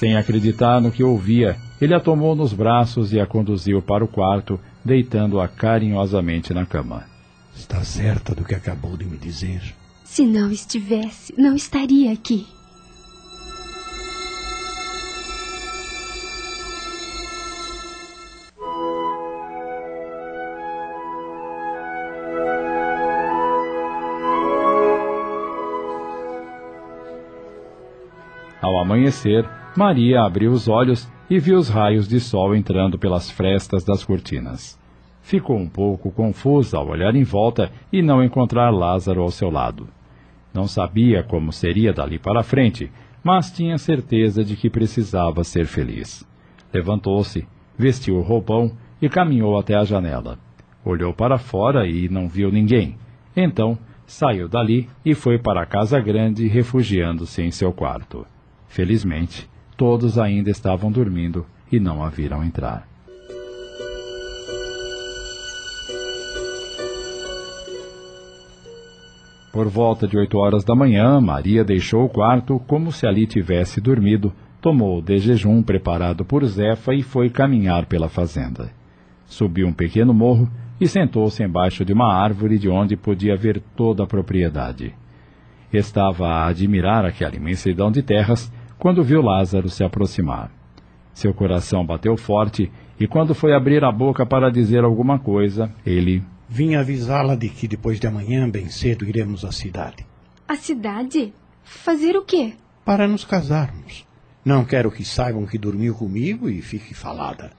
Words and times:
Sem 0.00 0.16
acreditar 0.16 0.80
no 0.80 0.90
que 0.90 1.04
ouvia, 1.04 1.58
ele 1.78 1.92
a 1.92 2.00
tomou 2.00 2.34
nos 2.34 2.54
braços 2.54 3.12
e 3.12 3.20
a 3.20 3.26
conduziu 3.26 3.82
para 3.82 4.02
o 4.02 4.08
quarto, 4.08 4.58
deitando-a 4.82 5.46
carinhosamente 5.46 6.54
na 6.54 6.64
cama. 6.64 7.04
Está 7.54 7.84
certa 7.84 8.34
do 8.34 8.42
que 8.42 8.54
acabou 8.54 8.96
de 8.96 9.04
me 9.04 9.18
dizer? 9.18 9.60
Se 10.02 10.24
não 10.24 10.50
estivesse, 10.50 11.34
não 11.36 11.54
estaria 11.54 12.10
aqui. 12.14 12.46
Ao 28.62 28.78
amanhecer, 28.80 29.59
Maria 29.76 30.22
abriu 30.22 30.50
os 30.50 30.66
olhos 30.66 31.10
e 31.28 31.38
viu 31.38 31.56
os 31.56 31.68
raios 31.68 32.08
de 32.08 32.18
sol 32.18 32.56
entrando 32.56 32.98
pelas 32.98 33.30
frestas 33.30 33.84
das 33.84 34.04
cortinas. 34.04 34.78
Ficou 35.22 35.56
um 35.56 35.68
pouco 35.68 36.10
confusa 36.10 36.76
ao 36.76 36.88
olhar 36.88 37.14
em 37.14 37.22
volta 37.22 37.70
e 37.92 38.02
não 38.02 38.22
encontrar 38.22 38.70
Lázaro 38.70 39.22
ao 39.22 39.30
seu 39.30 39.48
lado. 39.48 39.88
Não 40.52 40.66
sabia 40.66 41.22
como 41.22 41.52
seria 41.52 41.92
dali 41.92 42.18
para 42.18 42.42
frente, 42.42 42.90
mas 43.22 43.52
tinha 43.52 43.78
certeza 43.78 44.42
de 44.42 44.56
que 44.56 44.68
precisava 44.68 45.44
ser 45.44 45.66
feliz. 45.66 46.26
Levantou-se, 46.72 47.46
vestiu 47.78 48.16
o 48.16 48.22
roupão 48.22 48.72
e 49.00 49.08
caminhou 49.08 49.56
até 49.58 49.76
a 49.76 49.84
janela. 49.84 50.36
Olhou 50.84 51.12
para 51.12 51.38
fora 51.38 51.86
e 51.86 52.08
não 52.08 52.28
viu 52.28 52.50
ninguém. 52.50 52.96
Então, 53.36 53.78
saiu 54.04 54.48
dali 54.48 54.88
e 55.04 55.14
foi 55.14 55.38
para 55.38 55.62
a 55.62 55.66
casa 55.66 56.00
grande, 56.00 56.48
refugiando-se 56.48 57.42
em 57.42 57.52
seu 57.52 57.72
quarto. 57.72 58.26
Felizmente, 58.66 59.49
todos 59.80 60.18
ainda 60.18 60.50
estavam 60.50 60.92
dormindo 60.92 61.46
e 61.72 61.80
não 61.80 62.04
a 62.04 62.10
viram 62.10 62.44
entrar. 62.44 62.86
Por 69.50 69.68
volta 69.68 70.06
de 70.06 70.18
oito 70.18 70.36
horas 70.36 70.64
da 70.64 70.74
manhã, 70.74 71.18
Maria 71.18 71.64
deixou 71.64 72.04
o 72.04 72.10
quarto 72.10 72.60
como 72.66 72.92
se 72.92 73.06
ali 73.06 73.26
tivesse 73.26 73.80
dormido, 73.80 74.34
tomou 74.60 75.00
de 75.00 75.16
jejum 75.16 75.62
preparado 75.62 76.26
por 76.26 76.44
Zefa 76.44 76.92
e 76.92 77.02
foi 77.02 77.30
caminhar 77.30 77.86
pela 77.86 78.10
fazenda. 78.10 78.70
Subiu 79.24 79.66
um 79.66 79.72
pequeno 79.72 80.12
morro 80.12 80.46
e 80.78 80.86
sentou-se 80.86 81.42
embaixo 81.42 81.86
de 81.86 81.94
uma 81.94 82.12
árvore 82.12 82.58
de 82.58 82.68
onde 82.68 82.98
podia 82.98 83.34
ver 83.34 83.62
toda 83.74 84.04
a 84.04 84.06
propriedade. 84.06 84.92
Estava 85.72 86.28
a 86.28 86.48
admirar 86.48 87.06
aquela 87.06 87.36
imensidão 87.36 87.90
de 87.90 88.02
terras 88.02 88.52
quando 88.80 89.04
viu 89.04 89.22
Lázaro 89.22 89.68
se 89.68 89.84
aproximar. 89.84 90.50
Seu 91.12 91.34
coração 91.34 91.84
bateu 91.84 92.16
forte 92.16 92.72
e 92.98 93.06
quando 93.06 93.34
foi 93.34 93.54
abrir 93.54 93.84
a 93.84 93.92
boca 93.92 94.24
para 94.24 94.50
dizer 94.50 94.82
alguma 94.82 95.18
coisa, 95.18 95.70
ele 95.84 96.22
Vim 96.48 96.74
avisá-la 96.74 97.36
de 97.36 97.48
que 97.48 97.68
depois 97.68 98.00
de 98.00 98.08
amanhã, 98.08 98.50
bem 98.50 98.68
cedo, 98.68 99.08
iremos 99.08 99.44
à 99.44 99.52
cidade. 99.52 100.04
A 100.48 100.56
cidade? 100.56 101.32
Fazer 101.62 102.16
o 102.16 102.24
quê? 102.24 102.54
Para 102.84 103.06
nos 103.06 103.24
casarmos. 103.24 104.04
Não 104.44 104.64
quero 104.64 104.90
que 104.90 105.04
saibam 105.04 105.46
que 105.46 105.56
dormiu 105.56 105.94
comigo 105.94 106.48
e 106.48 106.60
fique 106.60 106.92
falada. 106.92 107.52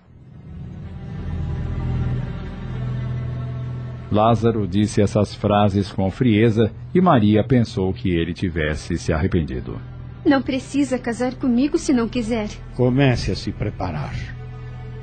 Lázaro 4.11 4.67
disse 4.67 5.01
essas 5.01 5.33
frases 5.33 5.89
com 5.89 6.11
frieza 6.11 6.69
e 6.93 6.99
Maria 6.99 7.45
pensou 7.45 7.93
que 7.93 8.09
ele 8.09 8.33
tivesse 8.33 8.97
se 8.97 9.13
arrependido. 9.13 9.79
Não 10.25 10.41
precisa 10.41 10.99
casar 10.99 11.33
comigo 11.35 11.77
se 11.77 11.91
não 11.91 12.07
quiser. 12.07 12.49
Comece 12.75 13.31
a 13.31 13.35
se 13.35 13.51
preparar. 13.51 14.13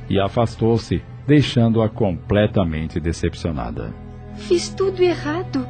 E 0.08 0.18
afastou-se, 0.18 1.02
deixando-a 1.26 1.88
completamente 1.88 3.00
decepcionada. 3.00 3.92
Fiz 4.36 4.68
tudo 4.68 5.02
errado. 5.02 5.66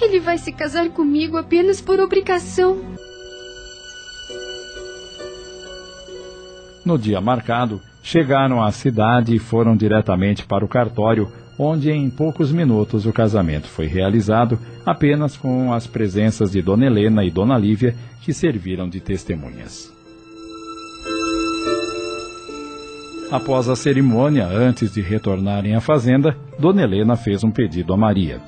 Ele 0.00 0.20
vai 0.20 0.38
se 0.38 0.52
casar 0.52 0.90
comigo 0.90 1.36
apenas 1.36 1.80
por 1.80 1.98
obrigação. 1.98 2.78
No 6.84 6.98
dia 6.98 7.20
marcado, 7.20 7.80
chegaram 8.02 8.62
à 8.62 8.70
cidade 8.70 9.34
e 9.34 9.38
foram 9.38 9.76
diretamente 9.76 10.46
para 10.46 10.64
o 10.64 10.68
cartório, 10.68 11.30
onde 11.58 11.90
em 11.90 12.08
poucos 12.08 12.52
minutos 12.52 13.04
o 13.04 13.12
casamento 13.12 13.66
foi 13.66 13.86
realizado, 13.86 14.58
apenas 14.86 15.36
com 15.36 15.72
as 15.72 15.86
presenças 15.86 16.52
de 16.52 16.62
Dona 16.62 16.86
Helena 16.86 17.24
e 17.24 17.30
Dona 17.30 17.58
Lívia, 17.58 17.96
que 18.22 18.32
serviram 18.32 18.88
de 18.88 19.00
testemunhas. 19.00 19.92
Após 23.30 23.68
a 23.68 23.76
cerimônia, 23.76 24.46
antes 24.46 24.94
de 24.94 25.02
retornarem 25.02 25.74
à 25.74 25.80
fazenda, 25.80 26.34
Dona 26.58 26.82
Helena 26.82 27.14
fez 27.16 27.44
um 27.44 27.50
pedido 27.50 27.92
a 27.92 27.96
Maria. 27.96 28.40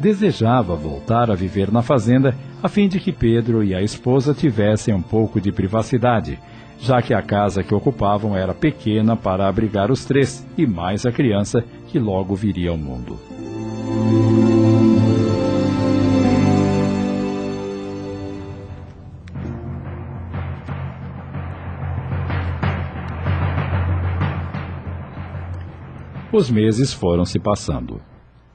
Desejava 0.00 0.74
voltar 0.74 1.30
a 1.30 1.36
viver 1.36 1.70
na 1.70 1.82
fazenda 1.82 2.34
a 2.60 2.68
fim 2.68 2.88
de 2.88 2.98
que 2.98 3.12
Pedro 3.12 3.62
e 3.62 3.74
a 3.74 3.80
esposa 3.80 4.34
tivessem 4.34 4.92
um 4.92 5.02
pouco 5.02 5.40
de 5.40 5.52
privacidade, 5.52 6.40
já 6.78 7.00
que 7.00 7.14
a 7.14 7.22
casa 7.22 7.62
que 7.62 7.74
ocupavam 7.74 8.36
era 8.36 8.54
pequena 8.54 9.16
para 9.16 9.48
abrigar 9.48 9.90
os 9.90 10.04
três 10.04 10.46
e 10.56 10.66
mais 10.66 11.06
a 11.06 11.12
criança 11.12 11.64
que 11.88 11.98
logo 11.98 12.34
viria 12.34 12.70
ao 12.70 12.76
mundo. 12.76 13.18
Os 26.34 26.50
meses 26.50 26.92
foram 26.92 27.24
se 27.24 27.38
passando. 27.38 28.00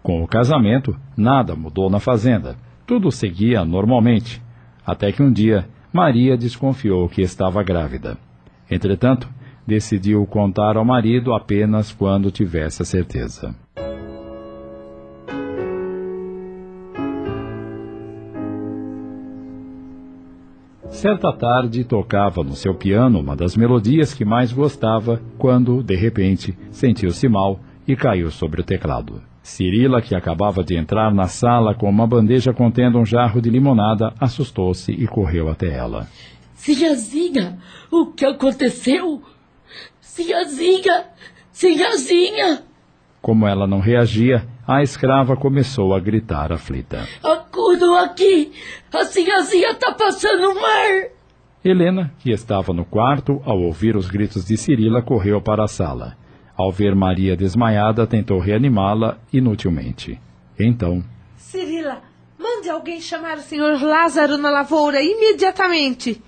Com 0.04 0.22
o 0.22 0.28
casamento, 0.28 1.00
nada 1.16 1.56
mudou 1.56 1.90
na 1.90 1.98
fazenda. 1.98 2.58
Tudo 2.86 3.10
seguia 3.10 3.64
normalmente. 3.64 4.42
Até 4.86 5.14
que 5.14 5.24
um 5.24 5.32
dia, 5.32 5.66
Maria 5.92 6.38
desconfiou 6.38 7.10
que 7.10 7.22
estava 7.22 7.64
grávida. 7.64 8.18
Entretanto, 8.70 9.28
decidiu 9.66 10.26
contar 10.26 10.78
ao 10.78 10.86
marido 10.86 11.34
apenas 11.34 11.92
quando 11.92 12.30
tivesse 12.30 12.82
a 12.84 12.86
certeza. 12.86 13.56
Certa 20.90 21.32
tarde 21.32 21.84
tocava 21.84 22.44
no 22.44 22.54
seu 22.54 22.76
piano 22.76 23.20
uma 23.20 23.36
das 23.36 23.56
melodias 23.56 24.14
que 24.14 24.26
mais 24.26 24.52
gostava 24.52 25.22
quando, 25.38 25.82
de 25.82 25.96
repente, 25.96 26.58
sentiu-se 26.72 27.28
mal 27.30 27.60
e 27.88 27.96
caiu 27.96 28.30
sobre 28.30 28.62
o 28.62 28.64
teclado. 28.64 29.29
Cirila, 29.50 30.02
que 30.02 30.16
acabava 30.16 30.64
de 30.64 30.78
entrar 30.78 31.14
na 31.14 31.28
sala 31.28 31.74
com 31.74 31.90
uma 31.90 32.06
bandeja 32.06 32.54
contendo 32.54 33.00
um 33.00 33.06
jarro 33.06 33.42
de 33.42 33.50
limonada, 33.50 34.14
assustou-se 34.20 34.92
e 34.92 35.08
correu 35.08 35.50
até 35.50 35.76
ela. 35.76 36.08
Sinhazinha, 36.54 37.58
o 37.92 38.06
que 38.08 38.26
aconteceu? 38.26 39.22
Sinhazinha, 40.00 41.06
Sinhazinha! 41.52 42.64
Como 43.22 43.48
ela 43.48 43.68
não 43.68 43.80
reagia, 43.80 44.48
a 44.68 44.84
escrava 44.84 45.36
começou 45.36 45.94
a 45.94 46.00
gritar 46.00 46.54
aflita. 46.54 47.06
Acudam 47.24 47.96
aqui! 47.96 48.52
A 48.94 49.04
Sinhazinha 49.04 49.72
está 49.72 49.92
passando 49.94 50.56
mar! 50.56 51.10
Helena, 51.66 52.14
que 52.20 52.32
estava 52.32 52.72
no 52.72 52.86
quarto, 52.86 53.42
ao 53.44 53.60
ouvir 53.60 53.98
os 53.98 54.08
gritos 54.10 54.46
de 54.46 54.56
Cirila, 54.56 55.02
correu 55.02 55.42
para 55.42 55.64
a 55.64 55.68
sala. 55.68 56.19
Ao 56.60 56.74
ver 56.74 56.94
Maria 56.94 57.38
desmaiada, 57.38 58.06
tentou 58.06 58.38
reanimá-la 58.38 59.18
inutilmente. 59.32 60.20
Então. 60.60 61.02
Cirila, 61.38 62.02
mande 62.38 62.70
alguém 62.70 63.00
chamar 63.00 63.38
o 63.38 63.42
senhor 63.42 63.82
Lázaro 63.82 64.38
na 64.38 64.50
lavoura 64.50 65.02
imediatamente. 65.02 66.22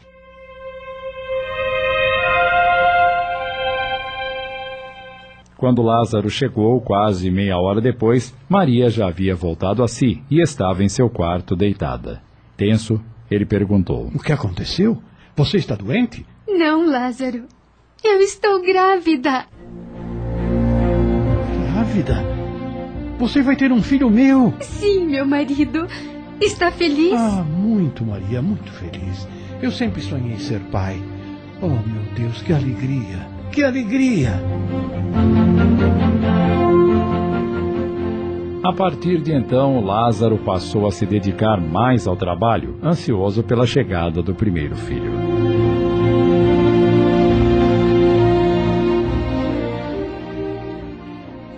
Quando 5.57 5.81
Lázaro 5.81 6.29
chegou, 6.29 6.79
quase 6.79 7.29
meia 7.29 7.57
hora 7.57 7.81
depois, 7.81 8.33
Maria 8.47 8.89
já 8.89 9.09
havia 9.09 9.35
voltado 9.35 9.83
a 9.83 9.87
si 9.89 10.23
e 10.31 10.41
estava 10.41 10.81
em 10.81 10.87
seu 10.87 11.09
quarto 11.09 11.57
deitada. 11.57 12.23
Tenso, 12.55 13.03
ele 13.29 13.45
perguntou: 13.45 14.09
O 14.15 14.19
que 14.19 14.31
aconteceu? 14.31 14.97
Você 15.35 15.57
está 15.57 15.75
doente? 15.75 16.25
Não, 16.47 16.89
Lázaro. 16.89 17.47
Eu 18.01 18.19
estou 18.21 18.61
grávida. 18.61 19.45
Grávida? 21.81 22.23
Você 23.17 23.41
vai 23.41 23.55
ter 23.55 23.71
um 23.71 23.81
filho 23.81 24.07
meu? 24.07 24.53
Sim, 24.59 25.07
meu 25.07 25.25
marido. 25.25 25.87
Está 26.39 26.71
feliz? 26.71 27.13
Ah, 27.13 27.43
muito, 27.43 28.05
Maria, 28.05 28.39
muito 28.39 28.71
feliz. 28.73 29.27
Eu 29.59 29.71
sempre 29.71 29.99
sonhei 29.99 30.37
ser 30.37 30.59
pai. 30.71 31.01
Oh, 31.59 31.69
meu 31.69 32.03
Deus, 32.15 32.39
que 32.43 32.53
alegria! 32.53 33.27
Que 33.51 33.63
alegria! 33.63 34.39
A 38.63 38.73
partir 38.73 39.19
de 39.19 39.33
então, 39.33 39.83
Lázaro 39.83 40.37
passou 40.37 40.85
a 40.85 40.91
se 40.91 41.07
dedicar 41.07 41.59
mais 41.59 42.05
ao 42.05 42.15
trabalho, 42.15 42.77
ansioso 42.83 43.41
pela 43.41 43.65
chegada 43.65 44.21
do 44.21 44.35
primeiro 44.35 44.75
filho. 44.75 45.30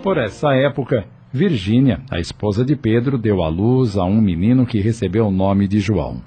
Por 0.04 0.18
essa 0.18 0.54
época, 0.54 1.06
Virgínia, 1.32 2.02
a 2.10 2.20
esposa 2.20 2.62
de 2.62 2.76
Pedro, 2.76 3.16
deu 3.16 3.42
à 3.42 3.48
luz 3.48 3.96
a 3.96 4.04
um 4.04 4.20
menino 4.20 4.66
que 4.66 4.78
recebeu 4.78 5.28
o 5.28 5.30
nome 5.30 5.66
de 5.66 5.80
João. 5.80 6.20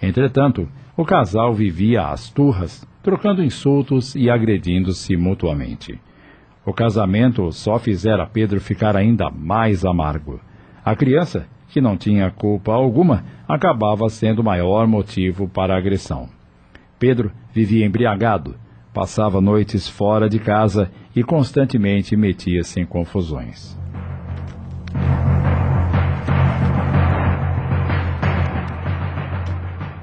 Entretanto, 0.00 0.66
o 0.96 1.04
casal 1.04 1.52
vivia 1.52 2.08
às 2.08 2.30
turras, 2.30 2.82
trocando 3.02 3.44
insultos 3.44 4.14
e 4.14 4.30
agredindo-se 4.30 5.18
mutuamente. 5.18 6.00
O 6.64 6.72
casamento 6.72 7.52
só 7.52 7.78
fizera 7.78 8.26
Pedro 8.26 8.58
ficar 8.58 8.96
ainda 8.96 9.28
mais 9.28 9.84
amargo. 9.84 10.40
A 10.82 10.96
criança, 10.96 11.46
que 11.68 11.78
não 11.78 11.98
tinha 11.98 12.30
culpa 12.30 12.72
alguma, 12.72 13.22
acabava 13.46 14.08
sendo 14.08 14.38
o 14.38 14.44
maior 14.44 14.86
motivo 14.86 15.46
para 15.46 15.74
a 15.74 15.78
agressão. 15.78 16.26
Pedro 16.98 17.30
vivia 17.52 17.84
embriagado, 17.84 18.54
passava 18.94 19.42
noites 19.42 19.86
fora 19.86 20.26
de 20.26 20.38
casa 20.38 20.90
e 21.14 21.22
constantemente 21.22 22.16
metia-se 22.16 22.80
em 22.80 22.86
confusões. 22.86 23.78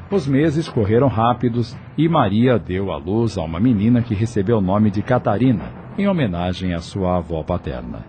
Os 0.09 0.25
meses 0.25 0.69
correram 0.69 1.07
rápidos 1.07 1.77
e 1.98 2.07
Maria 2.07 2.57
deu 2.57 2.92
à 2.92 2.98
luz 2.98 3.38
a 3.38 3.44
uma 3.44 3.59
menina 3.59 4.01
que 4.01 4.15
recebeu 4.15 4.59
o 4.59 4.62
nome 4.62 4.89
de 4.89 5.01
Catarina, 5.01 5.65
em 5.98 6.07
homenagem 6.07 6.74
à 6.74 6.80
sua 6.80 7.18
avó 7.18 7.44
paterna. 7.44 8.06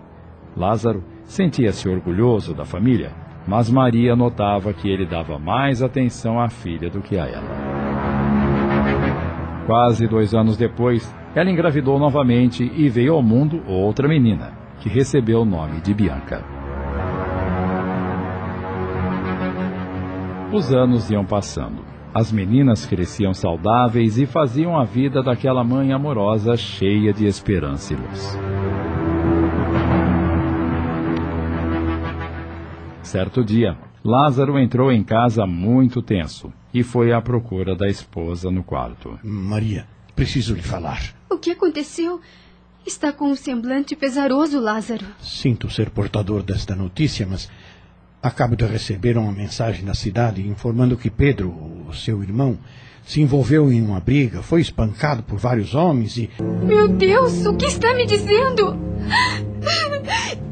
Lázaro 0.55 1.03
sentia-se 1.25 1.89
orgulhoso 1.89 2.53
da 2.53 2.63
família, 2.63 3.11
mas 3.45 3.69
Maria 3.69 4.15
notava 4.15 4.73
que 4.73 4.89
ele 4.89 5.05
dava 5.05 5.37
mais 5.37 5.81
atenção 5.81 6.39
à 6.39 6.49
filha 6.49 6.89
do 6.89 7.01
que 7.01 7.17
a 7.17 7.27
ela. 7.27 7.49
Quase 9.65 10.07
dois 10.07 10.33
anos 10.33 10.55
depois, 10.55 11.13
ela 11.35 11.49
engravidou 11.49 11.99
novamente 11.99 12.63
e 12.75 12.89
veio 12.89 13.13
ao 13.13 13.21
mundo 13.21 13.61
outra 13.67 14.07
menina, 14.07 14.53
que 14.79 14.89
recebeu 14.89 15.41
o 15.41 15.45
nome 15.45 15.79
de 15.81 15.93
Bianca. 15.93 16.43
Os 20.51 20.73
anos 20.73 21.09
iam 21.11 21.23
passando. 21.23 21.85
As 22.11 22.31
meninas 22.31 22.87
cresciam 22.87 23.35
saudáveis 23.35 24.17
e 24.17 24.25
faziam 24.25 24.79
a 24.79 24.83
vida 24.83 25.21
daquela 25.21 25.63
mãe 25.63 25.93
amorosa 25.93 26.57
cheia 26.57 27.13
de 27.13 27.27
esperança 27.27 27.93
e 27.93 27.97
luz. 27.97 28.39
Certo 33.03 33.43
dia, 33.43 33.77
Lázaro 34.03 34.57
entrou 34.57 34.91
em 34.91 35.03
casa 35.03 35.45
muito 35.45 36.01
tenso 36.01 36.51
e 36.73 36.81
foi 36.81 37.13
à 37.13 37.21
procura 37.21 37.75
da 37.75 37.87
esposa 37.87 38.49
no 38.49 38.63
quarto. 38.63 39.19
Maria, 39.23 39.85
preciso 40.19 40.53
lhe 40.53 40.61
falar. 40.61 41.15
O 41.29 41.37
que 41.37 41.51
aconteceu? 41.51 42.19
Está 42.85 43.11
com 43.11 43.31
um 43.31 43.35
semblante 43.35 43.95
pesaroso, 43.95 44.59
Lázaro. 44.59 45.05
Sinto 45.21 45.69
ser 45.69 45.89
portador 45.89 46.43
desta 46.43 46.75
notícia, 46.75 47.25
mas 47.25 47.49
Acabo 48.21 48.53
de 48.53 48.65
receber 48.65 49.17
uma 49.17 49.31
mensagem 49.31 49.85
da 49.85 49.93
cidade 49.93 50.45
informando 50.45 50.97
que 50.97 51.09
Pedro, 51.09 51.55
o 51.87 51.93
seu 51.93 52.21
irmão, 52.21 52.59
se 53.05 53.21
envolveu 53.21 53.71
em 53.71 53.81
uma 53.81 54.01
briga, 54.01 54.41
foi 54.41 54.59
espancado 54.59 55.23
por 55.23 55.39
vários 55.39 55.73
homens 55.73 56.17
e. 56.17 56.29
Meu 56.61 56.89
Deus, 56.89 57.45
o 57.45 57.55
que 57.55 57.65
está 57.65 57.95
me 57.95 58.05
dizendo? 58.05 58.77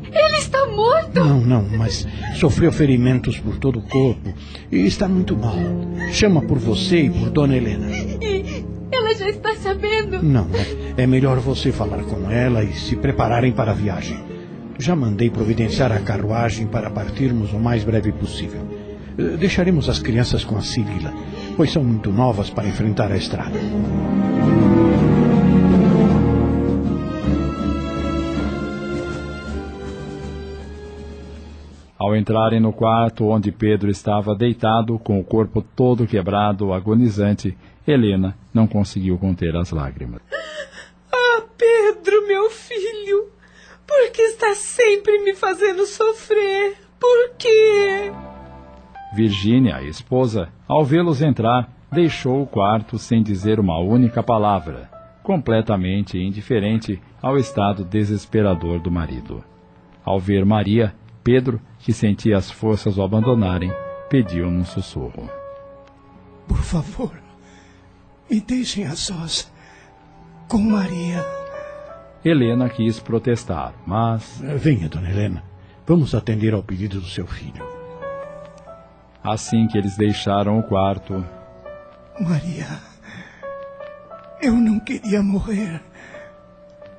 Ele 0.09 0.37
está 0.37 0.65
morto! 0.67 1.19
Não, 1.19 1.41
não, 1.41 1.63
mas 1.77 2.07
sofreu 2.39 2.71
ferimentos 2.71 3.37
por 3.37 3.57
todo 3.57 3.79
o 3.79 3.81
corpo 3.81 4.33
e 4.71 4.85
está 4.85 5.09
muito 5.09 5.35
mal. 5.35 5.57
Chama 6.13 6.41
por 6.41 6.57
você 6.57 7.01
e 7.01 7.09
por 7.09 7.29
Dona 7.31 7.57
Helena. 7.57 7.85
E 8.21 8.36
já 9.17 9.29
está 9.29 9.55
sabendo? 9.55 10.21
Não, 10.21 10.47
é, 10.95 11.07
melhor 11.07 11.39
você 11.39 11.71
falar 11.71 12.03
com 12.03 12.29
ela 12.29 12.63
e 12.63 12.73
se 12.73 12.95
prepararem 12.95 13.51
para 13.51 13.71
a 13.71 13.73
viagem. 13.73 14.17
Já 14.77 14.95
mandei 14.95 15.29
providenciar 15.29 15.91
a 15.91 15.99
carruagem 15.99 16.67
para 16.67 16.89
partirmos 16.89 17.51
o 17.51 17.59
mais 17.59 17.83
breve 17.83 18.11
possível. 18.11 18.61
Eh, 19.17 19.37
deixaremos 19.37 19.89
as 19.89 19.99
crianças 19.99 20.43
com 20.43 20.55
a 20.55 20.61
Sibila, 20.61 21.11
pois 21.55 21.71
são 21.71 21.83
muito 21.83 22.11
novas 22.11 22.49
para 22.49 22.67
enfrentar 22.67 23.11
a 23.11 23.17
estrada. 23.17 23.57
Ao 31.97 32.15
entrarem 32.15 32.59
no 32.59 32.71
quarto 32.71 33.27
onde 33.27 33.51
Pedro 33.51 33.89
estava 33.89 34.35
deitado, 34.35 34.99
com 34.99 35.19
o 35.19 35.23
corpo 35.23 35.61
todo 35.61 36.05
quebrado, 36.05 36.71
agonizante, 36.71 37.57
Helena 37.87 38.37
não 38.53 38.67
conseguiu 38.67 39.17
conter 39.17 39.55
as 39.55 39.71
lágrimas. 39.71 40.21
Ah, 41.11 41.41
Pedro, 41.57 42.27
meu 42.27 42.49
filho! 42.51 43.31
Por 43.87 44.11
que 44.11 44.21
está 44.21 44.53
sempre 44.53 45.23
me 45.23 45.33
fazendo 45.33 45.85
sofrer? 45.87 46.75
Por 46.99 47.31
quê? 47.37 48.11
Virgínia, 49.15 49.77
a 49.77 49.83
esposa, 49.83 50.49
ao 50.67 50.83
vê-los 50.83 51.21
entrar, 51.21 51.71
deixou 51.91 52.43
o 52.43 52.47
quarto 52.47 52.99
sem 52.99 53.23
dizer 53.23 53.59
uma 53.59 53.79
única 53.79 54.21
palavra, 54.21 54.89
completamente 55.23 56.19
indiferente 56.19 57.01
ao 57.21 57.37
estado 57.37 57.83
desesperador 57.83 58.79
do 58.79 58.91
marido. 58.91 59.43
Ao 60.03 60.19
ver 60.19 60.45
Maria, 60.45 60.93
Pedro, 61.27 61.59
que 61.79 61.91
sentia 61.91 62.37
as 62.37 62.49
forças 62.49 62.97
o 62.97 63.03
abandonarem, 63.03 63.69
pediu 64.09 64.49
num 64.49 64.63
sussurro: 64.63 65.29
Por 66.47 66.59
favor, 66.59 67.11
me 68.31 68.39
deixem 68.39 68.85
a 68.85 68.95
sós 68.95 69.51
com 70.47 70.57
Maria. 70.57 71.25
Helena 72.23 72.69
quis 72.69 73.01
protestar, 73.01 73.73
mas. 73.85 74.41
Venha, 74.55 74.87
dona 74.87 75.09
Helena. 75.09 75.43
Vamos 75.85 76.15
atender 76.15 76.53
ao 76.53 76.63
pedido 76.63 77.01
do 77.01 77.07
seu 77.07 77.27
filho. 77.27 77.61
Assim 79.21 79.67
que 79.67 79.77
eles 79.77 79.97
deixaram 79.97 80.57
o 80.57 80.63
quarto. 80.63 81.25
Maria, 82.21 82.67
eu 84.41 84.53
não 84.53 84.79
queria 84.79 85.21
morrer 85.21 85.83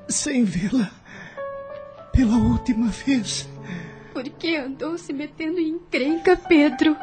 sem 0.07 0.43
vê-la 0.43 0.91
pela 2.13 2.37
última 2.37 2.89
vez. 2.89 3.49
Por 4.19 4.27
que 4.31 4.57
andou 4.57 4.97
se 4.97 5.13
metendo 5.13 5.61
em 5.61 5.75
encrenca, 5.75 6.35
Pedro? 6.35 6.93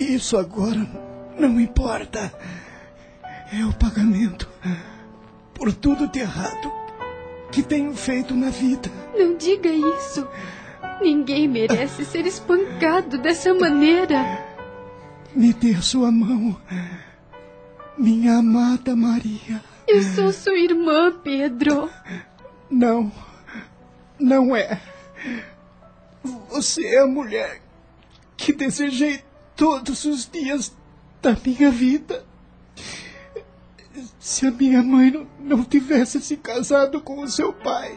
Isso 0.00 0.36
agora 0.36 0.84
não 1.38 1.60
importa. 1.60 2.34
É 3.52 3.64
o 3.64 3.72
pagamento 3.72 4.50
por 5.54 5.72
tudo 5.72 6.08
de 6.08 6.18
errado 6.18 6.72
que 7.52 7.62
tenho 7.62 7.94
feito 7.94 8.34
na 8.34 8.50
vida. 8.50 8.90
Não 9.16 9.36
diga 9.36 9.68
isso. 9.68 10.26
Ninguém 11.00 11.46
merece 11.46 12.04
ser 12.04 12.26
espancado 12.26 13.18
dessa 13.18 13.54
maneira. 13.54 14.44
Me 15.36 15.52
dê 15.52 15.76
sua 15.76 16.10
mão, 16.10 16.60
minha 17.96 18.38
amada 18.38 18.96
Maria. 18.96 19.62
Eu 19.86 20.02
sou 20.02 20.32
sua 20.32 20.58
irmã, 20.58 21.12
Pedro. 21.22 21.88
Não, 22.68 23.12
não 24.18 24.56
é. 24.56 24.80
Você 26.52 26.86
é 26.86 26.98
a 26.98 27.06
mulher 27.06 27.62
que 28.36 28.52
desejei 28.52 29.24
todos 29.56 30.04
os 30.04 30.28
dias 30.30 30.70
da 31.22 31.34
minha 31.42 31.70
vida. 31.70 32.26
Se 34.18 34.46
a 34.46 34.50
minha 34.50 34.82
mãe 34.82 35.10
não, 35.10 35.26
não 35.40 35.64
tivesse 35.64 36.20
se 36.20 36.36
casado 36.36 37.00
com 37.00 37.22
o 37.22 37.28
seu 37.28 37.54
pai, 37.54 37.96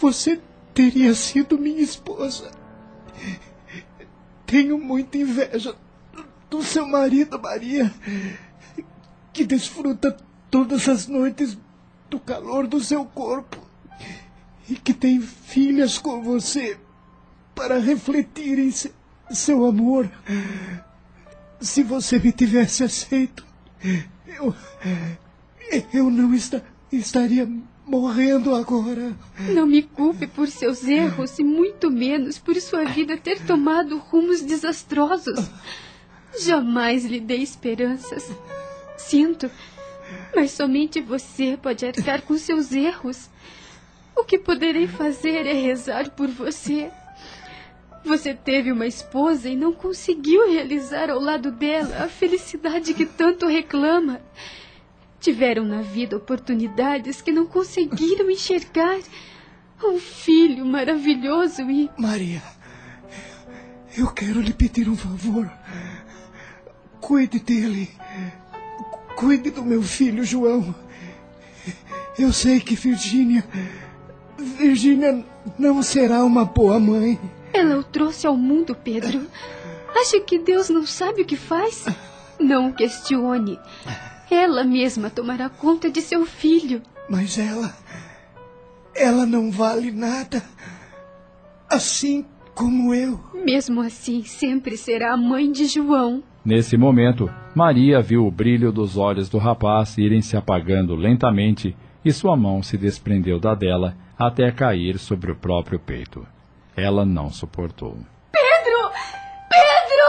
você 0.00 0.40
teria 0.72 1.12
sido 1.14 1.58
minha 1.58 1.82
esposa. 1.82 2.52
Tenho 4.46 4.78
muita 4.78 5.18
inveja 5.18 5.74
do 6.48 6.62
seu 6.62 6.86
marido, 6.86 7.40
Maria, 7.40 7.92
que 9.32 9.44
desfruta 9.44 10.16
todas 10.48 10.88
as 10.88 11.08
noites 11.08 11.58
do 12.08 12.20
calor 12.20 12.68
do 12.68 12.80
seu 12.80 13.04
corpo 13.04 13.61
e 14.68 14.74
que 14.76 14.94
tem 14.94 15.20
filhas 15.20 15.98
com 15.98 16.22
você 16.22 16.78
para 17.54 17.78
refletirem 17.78 18.72
seu 19.30 19.64
amor. 19.64 20.10
Se 21.60 21.82
você 21.82 22.18
me 22.18 22.32
tivesse 22.32 22.84
aceito, 22.84 23.46
eu, 24.26 24.54
eu 25.92 26.10
não 26.10 26.34
está, 26.34 26.60
estaria 26.90 27.48
morrendo 27.86 28.54
agora. 28.54 29.16
Não 29.50 29.66
me 29.66 29.82
culpe 29.82 30.26
por 30.26 30.48
seus 30.48 30.84
erros 30.84 31.38
e 31.38 31.44
muito 31.44 31.90
menos 31.90 32.38
por 32.38 32.56
sua 32.56 32.84
vida 32.84 33.16
ter 33.16 33.40
tomado 33.44 33.98
rumos 33.98 34.40
desastrosos. 34.40 35.50
Jamais 36.40 37.04
lhe 37.04 37.20
dei 37.20 37.42
esperanças. 37.42 38.30
Sinto, 38.96 39.50
mas 40.34 40.52
somente 40.52 41.00
você 41.00 41.58
pode 41.60 41.84
arcar 41.84 42.22
com 42.22 42.38
seus 42.38 42.72
erros. 42.72 43.28
O 44.16 44.24
que 44.24 44.38
poderei 44.38 44.86
fazer 44.86 45.46
é 45.46 45.52
rezar 45.52 46.10
por 46.10 46.28
você. 46.28 46.90
Você 48.04 48.34
teve 48.34 48.72
uma 48.72 48.86
esposa 48.86 49.48
e 49.48 49.56
não 49.56 49.72
conseguiu 49.72 50.50
realizar 50.50 51.08
ao 51.08 51.20
lado 51.20 51.52
dela 51.52 52.04
a 52.04 52.08
felicidade 52.08 52.94
que 52.94 53.06
tanto 53.06 53.46
reclama. 53.46 54.20
Tiveram 55.20 55.64
na 55.64 55.82
vida 55.82 56.16
oportunidades 56.16 57.22
que 57.22 57.30
não 57.30 57.46
conseguiram 57.46 58.28
enxergar. 58.28 58.98
Um 59.84 59.98
filho 59.98 60.64
maravilhoso 60.64 61.62
e. 61.70 61.90
Maria, 61.96 62.42
eu 63.96 64.08
quero 64.12 64.40
lhe 64.40 64.52
pedir 64.52 64.88
um 64.88 64.96
favor. 64.96 65.50
Cuide 67.00 67.40
dele. 67.40 67.90
Cuide 69.16 69.50
do 69.50 69.64
meu 69.64 69.82
filho, 69.82 70.24
João. 70.24 70.74
Eu 72.18 72.32
sei 72.32 72.60
que 72.60 72.74
Virgínia. 72.74 73.44
Virgínia 74.38 75.24
não 75.58 75.82
será 75.82 76.24
uma 76.24 76.44
boa 76.44 76.78
mãe. 76.78 77.18
Ela 77.52 77.78
o 77.78 77.84
trouxe 77.84 78.26
ao 78.26 78.36
mundo, 78.36 78.74
Pedro. 78.74 79.26
Acha 79.94 80.20
que 80.20 80.38
Deus 80.38 80.68
não 80.68 80.86
sabe 80.86 81.22
o 81.22 81.24
que 81.24 81.36
faz? 81.36 81.84
Não 82.40 82.70
o 82.70 82.72
questione. 82.72 83.58
Ela 84.30 84.64
mesma 84.64 85.10
tomará 85.10 85.48
conta 85.48 85.90
de 85.90 86.00
seu 86.00 86.24
filho. 86.24 86.82
Mas 87.08 87.38
ela. 87.38 87.76
Ela 88.94 89.26
não 89.26 89.50
vale 89.50 89.92
nada. 89.92 90.42
Assim 91.68 92.24
como 92.54 92.94
eu. 92.94 93.20
Mesmo 93.34 93.80
assim, 93.80 94.24
sempre 94.24 94.76
será 94.76 95.12
a 95.12 95.16
mãe 95.16 95.50
de 95.50 95.66
João. 95.66 96.22
Nesse 96.44 96.76
momento, 96.76 97.30
Maria 97.54 98.00
viu 98.00 98.26
o 98.26 98.30
brilho 98.30 98.72
dos 98.72 98.96
olhos 98.96 99.28
do 99.28 99.38
rapaz 99.38 99.96
irem 99.96 100.20
se 100.20 100.36
apagando 100.36 100.94
lentamente 100.94 101.76
e 102.04 102.12
sua 102.12 102.36
mão 102.36 102.62
se 102.62 102.76
desprendeu 102.76 103.38
da 103.38 103.54
dela 103.54 103.96
até 104.26 104.50
cair 104.50 104.98
sobre 104.98 105.32
o 105.32 105.36
próprio 105.36 105.78
peito. 105.78 106.26
Ela 106.76 107.04
não 107.04 107.30
suportou. 107.30 107.96
Pedro! 108.32 108.90
Pedro! 109.50 110.02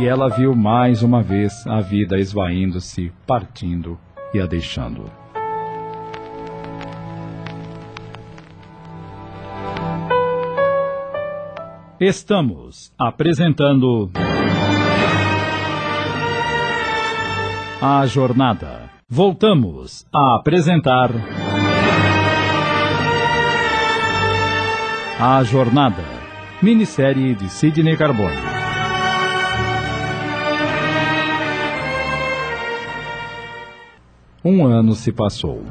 E 0.00 0.06
ela 0.06 0.28
viu 0.28 0.54
mais 0.54 1.02
uma 1.02 1.22
vez 1.22 1.66
a 1.66 1.80
vida 1.80 2.18
esvaindo-se, 2.18 3.12
partindo 3.26 3.98
e 4.32 4.40
a 4.40 4.46
deixando. 4.46 5.10
Estamos 12.00 12.92
apresentando. 12.98 14.10
A 17.80 18.06
Jornada. 18.06 18.83
Voltamos 19.16 20.04
a 20.12 20.34
apresentar. 20.34 21.08
A 25.20 25.40
Jornada. 25.44 26.02
Minissérie 26.60 27.32
de 27.32 27.48
Sidney 27.48 27.96
Carbone. 27.96 28.34
Um 34.44 34.66
ano 34.66 34.96
se 34.96 35.12
passou. 35.12 35.62